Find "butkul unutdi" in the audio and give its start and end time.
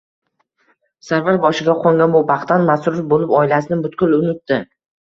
3.89-4.65